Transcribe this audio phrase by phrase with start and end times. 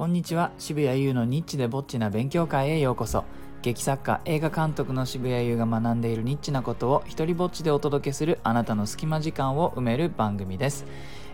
[0.00, 0.50] こんにちは。
[0.56, 3.24] 渋谷優のニッチでぼっちな勉強会へようこそ。
[3.60, 10.86] 劇作家映画監督の渋谷優が学んでいるニッチなことを一人ぼっちでお届けするあなたの隙間時間を埋める番組です、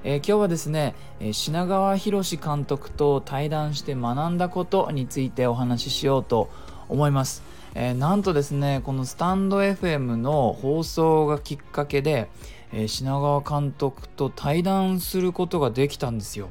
[0.02, 6.50] えー、今日はですね、え、品川博監督と対談して学んだことについてお話ししようと
[6.88, 7.44] 思います。
[7.76, 12.28] えー、なんとですねこのスタンド FM の放送がきっかけで、
[12.72, 16.48] え、品川監督と対談することができたんですよ。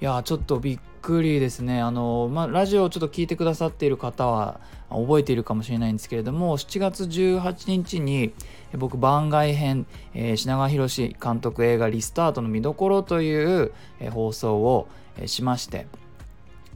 [0.00, 1.80] いやちょっとびっくりですね。
[1.80, 8.34] あの、まあ、ラジオをちょっと聞いてくださっている方は覚えているかもしれないんですけれども7月18日に
[8.76, 14.86] 僕番外編、えー、品川博監督映画「リスタートの見どころ」という、えー、放送を、
[15.16, 15.86] えー、しまして。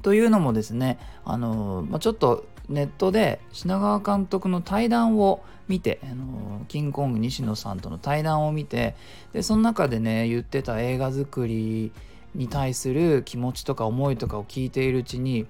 [0.00, 8.96] というのもですねあの、まあ、ちょっとネットで品川監督の対談を見て、あのキングコング西野さんとの対談を見て
[9.32, 11.92] でその中でね言ってた映画作り
[12.34, 15.46] に対する気持ちとか思いとかを聞いているうちに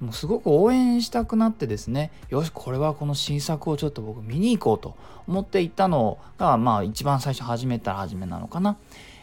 [0.00, 4.96] もうすごく応援したくなってですねよしこれはこの新作をちょっと僕見に行こうと
[5.28, 8.76] 思って行ったのがまあ一番最初始めたら初めなのかな。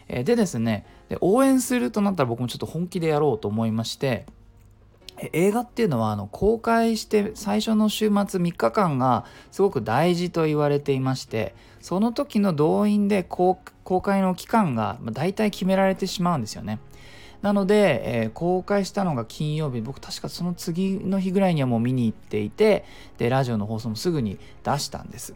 [0.08, 4.26] でですねで応援するとなったら僕もちょっと本気でやろうと思いまして
[5.32, 13.56] 映画っていうのはあの公開して最初の週末3日間がすごく大事と言われていましてその時の動員で公
[14.02, 16.78] 開の期間が大体決められてしまうんですよね。
[17.42, 22.84] なので、えー、公開したのが金曜日僕確かその次の日ぐらいにはもう見に行っていて
[23.16, 25.34] でラジオの放送もすぐに出したんです。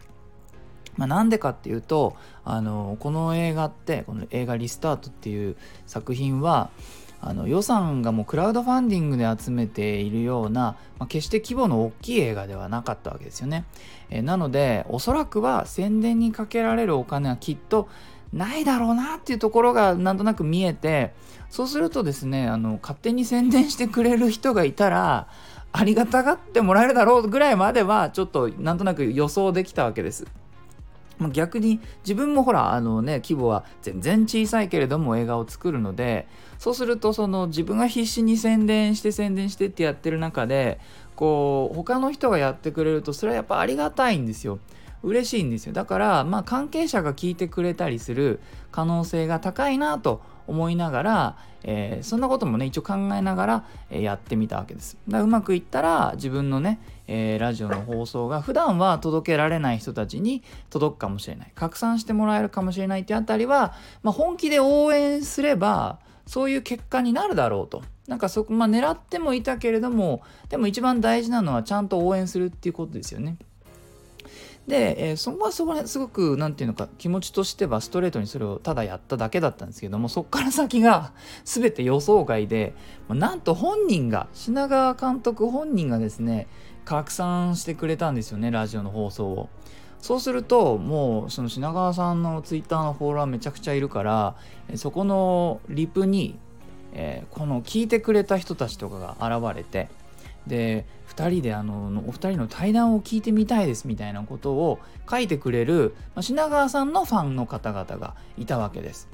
[0.97, 6.69] まあ、なんでかっていうとあのこの映画ってこの映画「リスタート」っていう作品は
[7.27, 13.65] あの予算がもうクラウドファンディングで集めているような、まあ、決して規模の大きい映画ではなかったわけですよね。
[14.11, 17.89] えなのでおそらくは宣伝にかけられるお金はきっと
[18.31, 21.13] ないだろうなっていうところがなんとなく見えて
[21.49, 25.27] そうするとですねあの勝手に宣伝してくれる人がいたら
[25.71, 30.25] ありがたがってもらえるだろうぐらいまではちょっとなんとなく予想できたわけです。
[31.31, 36.27] 逆に自分もほらあのね規模は全然小さいけれども映画を作るので
[36.59, 40.79] そうするとその自分が必死に宣伝して宣伝してってやってる中で
[41.15, 44.59] こう他の人がやってくれるとそれはやっぱありがたいんですよ。
[45.03, 48.39] 嬉しいんですよだからまあ関係者が聞いてくれたりする
[48.71, 51.37] 可能性が高いなと思いながら、
[51.67, 54.97] えー、そんなこともね一応考えながら、え、やってみたわけです。
[55.07, 63.73] だからうまくいったら自分のね、えー、ラジオの放送が普段は届けられない人たちに届くかもしれない拡散してもらえるかもしれないってあたりは、
[64.03, 67.83] まあ、本気で応援すればそういう結果になるだろうと。
[68.07, 73.37] なんかそこ、まあ、狙ってもいたけれどもでも一番大事なのはちゃんと応援するっていうことですよね。
[74.67, 81.11] で、えー、そこはそこすごく何て言うのか気持ちとしてはストレートにそれをただやっただけだったんですけどもそこから先が
[81.45, 82.73] 全て予想外で
[83.09, 86.47] なんと本人が品川監督本人がですね
[86.83, 89.49] 拡散してくれたんですよねラジオの放送を。
[89.99, 94.35] そうするともうその品川さんのツイッターのフォロワーめちゃくちゃいるから
[94.75, 96.37] そこのリプに、
[96.93, 99.89] えー、この聞いてくれた人たちとかが現れて
[100.47, 104.79] で2人であのお二人の対談を聞いてみたいですみたいなことを
[105.09, 109.09] 書いてくれる、ま、品川さんのファンの方々がいたわけです。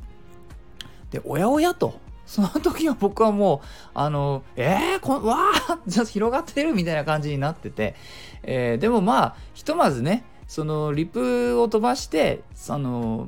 [1.11, 7.95] でおやおやとその時は僕はもうあのえー、こわーじゃ広がってるみたいな感じになってて、
[8.43, 13.27] えー、でもまあひとまずねそのリプを飛ばしてその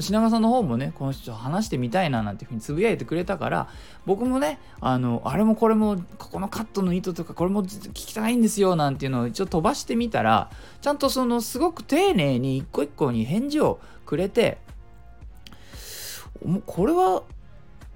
[0.00, 3.68] 品川さんの方もねこの人話してみたいななんていうふうにつぶやいてくれたから
[4.06, 14.58] 僕もねあのあれもこれもここのカットの意図とかこれも聞きたいんですよなんていうのを一応飛ばしてみたらちゃんとそのすごく丁寧に一個一個に返事をくれて
[16.66, 17.22] これは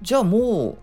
[0.01, 0.77] じゃあもう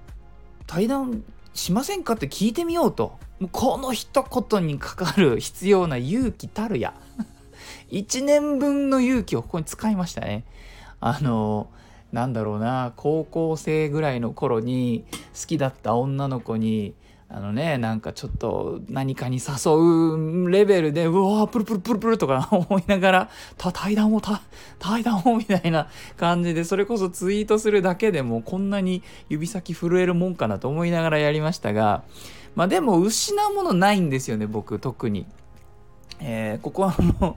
[0.67, 6.95] 対談しませんかって聞いてみようとうこの一言にかかる必要な勇気たるや
[7.91, 10.45] 1年分の勇気をここに使いましたね。
[11.07, 11.69] あの
[12.13, 15.05] なんだろうな高校生ぐらいの頃に
[15.39, 16.95] 好きだった女の子に
[17.29, 24.23] あのねなんかちょっと何かに誘うレベルでうわープルプルプルプルとか 思いながらた対談を
[24.79, 32.03] 対談をみたいな感じでそれこそツイートするだけでもこんなに指先震えるもんかなと思いながらやりましたが
[32.55, 35.27] まあでも失うものないんですよね僕特に。
[36.21, 37.37] えー、ここはも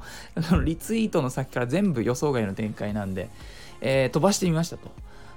[0.54, 3.30] うリツイートの先から全部予想外の展開なんで、
[3.82, 4.90] えー、飛ばしてみましたと。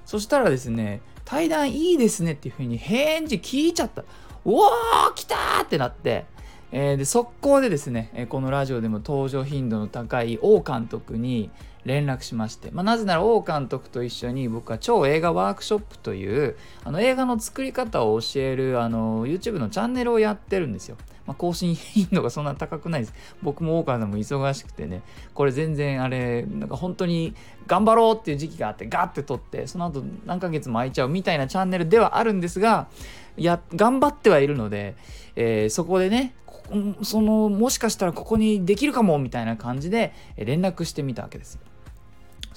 [0.06, 4.02] そしたらですね、対談いいですねっていうふうに返事聞いちゃった。
[4.44, 6.24] うわー来たーってなって、
[6.72, 11.50] えー、で速攻でですね、このラジオでも登場頻度の高い王監督に、
[11.84, 20.96] 連絡しまして、まあ、なぜなら王監督と一緒に僕は超映画ワークショップというあの映画の作り方を教えるあの YouTube のチャンネルをやってるんですよ。
[21.26, 23.14] まあ、更新頻度がそんな高くないです。
[23.42, 27.34] 僕も大川さんも忙しくてね、これ全然あれ、なんか本当に
[27.68, 32.88] 頑張ろうっていう時期があって、ガッて撮って、その後何ヶ月も空いちゃうみたいなチャンネルではあるんですが、
[33.36, 34.96] や、頑張ってはいるので、
[35.36, 36.34] えー、そこでね、
[37.02, 41.58] そのもしかしたらここにできるかもみたいな感じで連絡してみたわけです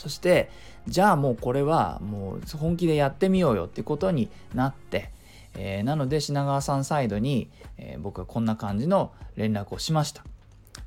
[0.03, 0.50] そして
[0.85, 5.11] じゃあもうこれはもう本気でやってみようよってことになって、
[5.55, 10.25] えー、なので品川さんサイドに、えー、僕はこんな感じの連絡をしました。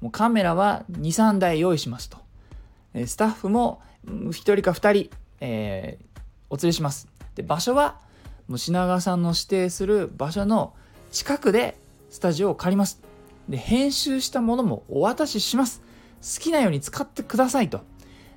[0.03, 2.19] もうカメラは23台用意しますと、
[2.93, 5.11] え、スタッフも1人か2人、
[5.41, 5.99] え
[6.51, 7.09] お連れします。
[7.35, 7.99] で場所は
[8.49, 10.75] もう品川さんの指定する場所の
[11.11, 11.79] 近くで
[12.11, 13.01] スタジオを借ります。
[13.49, 15.81] で編集したものもお渡しします。
[16.21, 17.81] 好きなように使ってくださいと。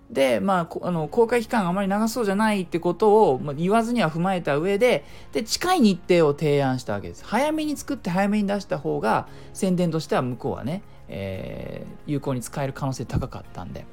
[0.09, 7.23] でまああの公開期間があまり長そうじゃないってことを、まあ、言わずには踏まえた上でで近い日程を提案したわけです。
[7.25, 13.85] 早めに作って早めに出した方が宣伝としては向こうはね、えー、有効に使える可能性高かったんで、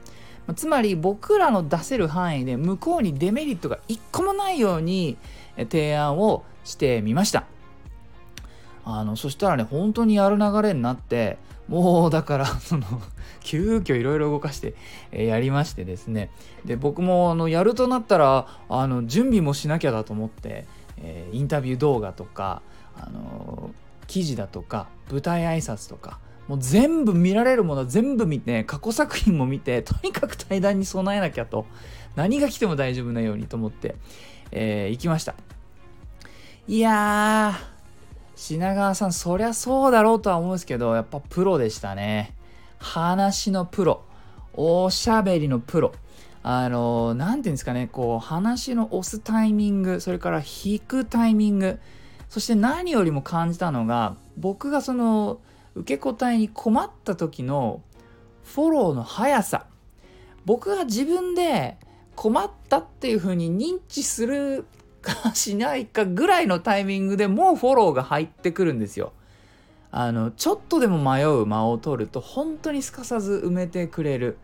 [0.46, 5.18] まあ、つまり僕らの出せる範囲で向こうにデメリットが一個もないように
[5.56, 7.44] 提案をしてみました。
[8.88, 11.38] あのそしたらね本当にやる流れになって
[11.68, 12.84] もうだからその
[13.42, 14.74] 急遽いろいろ動かして、
[15.10, 16.30] えー、やりましてですね。
[16.64, 20.66] で僕もあのやるとなったらあの準備もしなきゃだと思って、
[20.98, 22.62] えー、インタビュー動画とか、
[22.96, 31.66] あのー、記事だとか舞台挨拶とかもう全部見られるものは全部見て過去作品も見てとにかく対談に備えなきゃと
[32.14, 33.96] 何が来ても大丈夫なようにと思って、
[34.52, 35.34] えー、行きました。
[36.68, 37.75] いやー
[38.36, 42.34] 品川さん、そりゃそうだろうとは思うんですけど、やっぱプロでしたね。
[42.78, 44.04] 話のプロ。
[44.52, 45.92] おしゃべりのプロ。
[46.42, 51.80] あの、なんていうんですかね、こう、話の押すタイミング、それから引くタイミング、
[52.28, 55.40] そして何よりも感じたのが、僕がその、
[55.74, 57.80] 受け答えに困った時の
[58.44, 59.66] フォローの速さ。
[60.44, 61.78] 僕が自分で
[62.14, 64.66] 困ったっていうふうに認知する
[65.06, 69.12] かしないかぐらいのタイミングでもうフォローが入ってくるんですよ。
[69.92, 74.36] あのちょっとでも迷う間を取ると本当にすかさず埋めてくれる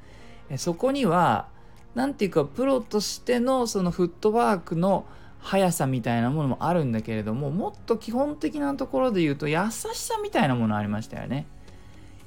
[0.56, 1.46] そこには
[1.94, 5.04] 何て言うかプロとしてのそのフットワークの
[5.40, 11.46] 速さみたいなものもあるんだけれどももっと基本的なところで言うと優しさみたいなものありましたよね。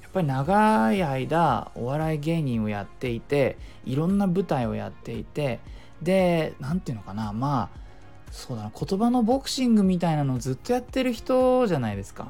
[0.01, 5.59] やっぱり長い間お笑い芸人をやっていていろんな舞台をやっていて
[6.01, 7.84] で何て言うのかなまあ
[8.35, 12.27] そうだな言葉のボクシングみたいなのをずっとやってる人じゃないですか。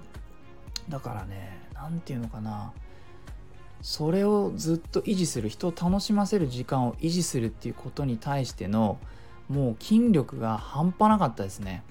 [0.88, 2.72] だからね何て言うのかな。
[3.82, 9.00] それをずっと維持する人を楽しませる時間を維持するっていうことに対しての
[9.50, 11.84] もう筋力が半端なかったですね。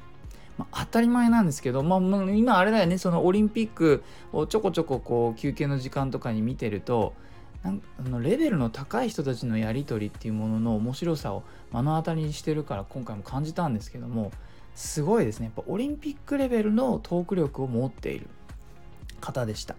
[0.59, 2.99] まあ、当たり前なんですけど、まあ、今あれだよね。
[2.99, 7.15] そのオリンピックをちょこちょここう休憩の時間とかに見てると
[7.65, 14.31] なんあのレベルの高い人たちのやり取りっていうものの面白さを目の当たりにしてるから今回も感じたんですけども
[14.75, 15.47] すごいですね。
[15.47, 18.29] やっぱオリンピックレベルのトーク力を持っている
[19.21, 19.77] 方でした。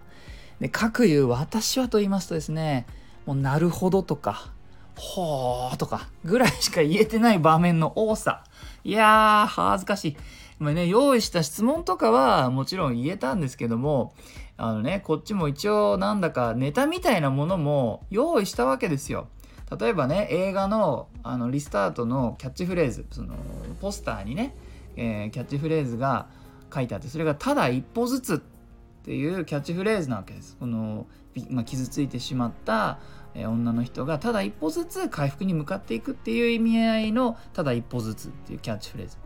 [0.59, 2.87] で各言う私はと言いますとですね
[3.25, 4.51] もうなるほどとか
[4.95, 8.43] ほーとかぐらいしか言えてない場面の多さ。
[8.83, 10.17] いやー恥ずかしい。
[10.57, 14.13] まあね、用意した質問とかはもちろん言えたんですけども
[14.57, 19.27] あのねこっちも一応なんだかネタみたいなものも用意したわけですよ。
[19.79, 23.35] 例えばね映画のあのリスタートのキャッチフレーズその
[23.81, 24.55] ポスターにね、
[24.95, 26.27] えー、キャッチフレーズが
[26.73, 28.39] 書いてあってそれが「ただ一歩ずつ」っ
[29.03, 30.55] ていうキャッチフレーズなわけです。
[30.59, 31.07] この、
[31.49, 32.99] まあ、傷ついてしまった、
[33.33, 39.17] えー、女の人がただ一歩ずつ回復に向かっていくっていう意味合いの「ただ一歩ずつ」っていうキャッチフレーズ。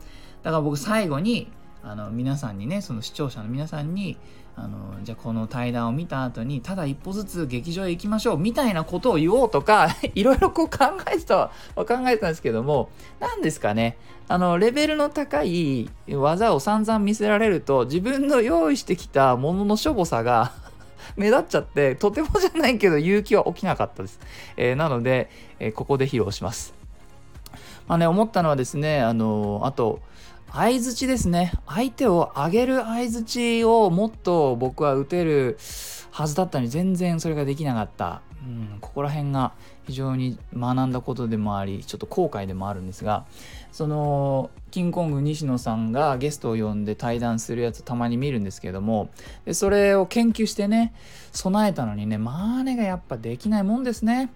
[0.41, 1.51] だから僕最後に
[1.83, 4.17] あの皆さんにねその視聴者の皆さんに
[4.61, 12.89] あのじゃあこの対談を見た後にただ一歩ずつ劇場へ行きましょうみたいなことを言おうとか いろいろこう考えてたは考えてたんですけども
[13.21, 13.97] 何ですかね
[14.27, 20.51] あのレベルの高い技を散々見せられると自分の用意してきたもののしょぼさが
[21.15, 24.19] 目立っちゃってとてもじゃないけど勇気は起きなかったです、
[24.57, 26.73] えー、なので、えー、ここで披露します。
[27.87, 29.99] まあね思ったのはですねあのあと
[30.51, 31.53] 相づちですね。
[31.67, 35.57] 相手を上げる相づちをもっと僕は打てる
[36.11, 38.21] はずだったのに全然それができなかった。
[38.41, 39.51] うん、ここら辺が
[39.85, 43.25] 非常に学んだことでもあり、ちょっと後悔でもあるんですが、
[43.71, 49.09] その、キンコング西野さんがゲストを呼んで対談するやつたまに見るんですけども、
[49.45, 50.93] でそれを研究してね、
[51.31, 54.31] 備えたのにね、マーネがやっぱできないもんですね。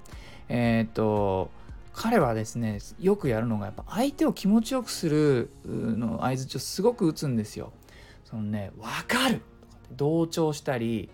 [0.50, 1.50] えー、っと、
[1.93, 7.71] 彼はですねよくやるのがやっぱ相手を気持ちよくするの合図ちをすごく打つんですよ。
[8.25, 9.35] そのね分かる!
[9.35, 9.43] とか
[9.91, 11.09] 同調したり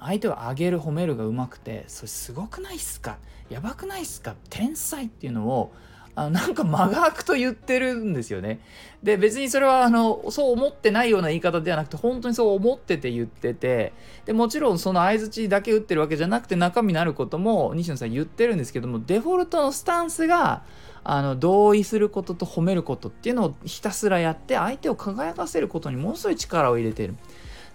[0.00, 3.18] 相手を上げる褒めるがうまくてそれすごくないっすか?
[3.48, 4.36] やばくないっすか?
[4.50, 5.72] 天才っていうのを
[6.14, 8.60] あなんか間が空くと言ってるんですよね。
[9.02, 13.94] で別にそれはあのそう思ってないような言い方ではなくて本当にそう思ってて言ってて
[14.26, 20.64] でもちろんその相づちだけ打ってるわけじゃなくて中身のあることも西野さん言ってるんですけどもデフォルトのスタンスが
[21.02, 27.16] あの同意することと褒めることっていうのをひたすらやって相手を輝かせることにものすごい力を入れてる。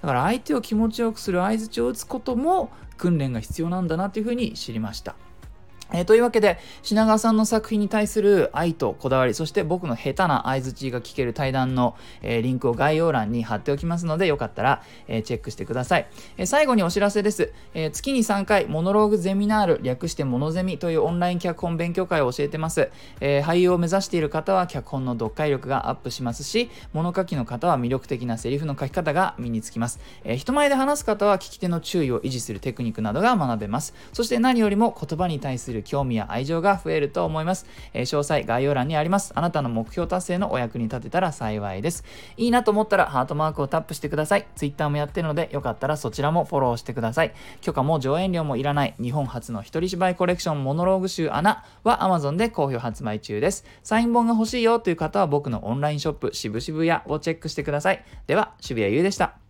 [0.02, 5.16] だから相手を気持ちよくする相づちを打つことも訓練が必要なんだなというふうに知りました。
[5.94, 22.90] えー、というわけで品川さんの作品に対する愛とこだわりそして僕の下手な相づちが聞ける対談の、えー、リンクを概要欄に貼っておきますのでよかったら、えー、チェックしてください、え最後にお知らせです、え月に3回モノローグゼミナール略してモノゼミというオンライン脚本勉強会を教えてます、
[23.20, 33.94] え俳優を目指している方は脚本の読解力がアップしますし物書きの方は魅力的なセリフの書き方が身につきます、え人前で話す方は聞き手の注意を維持するテクニックなどが学べます。
[34.14, 37.66] そして何よりも言葉に対するる興味や愛情が増えると思います。
[37.94, 39.32] えー、詳細概要欄にあります。
[39.36, 42.04] あなたの目標達成のお役に立てたら幸いです。
[42.36, 44.46] いいなと思ったらハートマークをタップしてください。
[44.56, 47.34] Twitter もやってるのでよかったらそちらもフォローしてください。
[47.62, 53.66] 許可も上演料もいらない日本初の一人芝居コレクションモノローグ集アナは Amazon で好評発売中です。
[53.84, 58.04] サイン本が欲しいよという方は僕のオンラインショップ渋々屋をチェックしてください。
[58.28, 59.47] では、渋谷優でした。